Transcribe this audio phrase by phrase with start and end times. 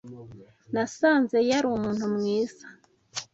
[0.73, 2.65] Nasanze yari umuntu mwiza.